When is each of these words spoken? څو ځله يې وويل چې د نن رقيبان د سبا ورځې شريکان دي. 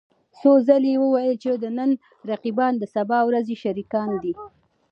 څو 0.37 0.51
ځله 0.67 0.87
يې 0.91 0.97
وويل 1.03 1.33
چې 1.43 1.49
د 1.63 1.65
نن 1.77 1.91
رقيبان 2.29 2.73
د 2.77 2.83
سبا 2.95 3.19
ورځې 3.27 3.55
شريکان 3.63 4.09
دي. 4.23 4.33